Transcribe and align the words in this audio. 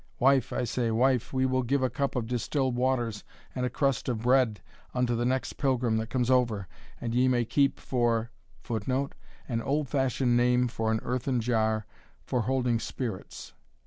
Wife, 0.17 0.51
I 0.51 0.63
say 0.63 0.89
wife, 0.89 1.31
we 1.31 1.45
will 1.45 1.61
give 1.61 1.83
a 1.83 1.89
cup 1.91 2.15
of 2.15 2.25
distilled 2.25 2.75
waters 2.75 3.23
and 3.53 3.67
a 3.67 3.69
crust 3.69 4.09
of 4.09 4.23
bread 4.23 4.59
unto 4.95 5.15
the 5.15 5.25
next 5.27 5.57
pilgrim 5.57 5.97
that 5.97 6.09
comes 6.09 6.31
over; 6.31 6.67
and 6.99 7.13
ye 7.13 7.27
may 7.27 7.45
keep 7.45 7.79
for 7.79 8.31
[Footnote: 8.63 9.13
An 9.47 9.61
old 9.61 9.89
fashioned 9.89 10.35
name 10.35 10.67
for 10.67 10.91
an 10.91 11.01
earthen 11.03 11.39
jar 11.39 11.85
for 12.25 12.41
holding 12.41 12.79
spirits. 12.79 13.53